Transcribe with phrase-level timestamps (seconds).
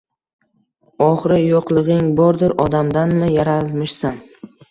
[1.07, 4.19] Oxiri yoʻqligʻing bordir, odamdanmi yaralmishsan?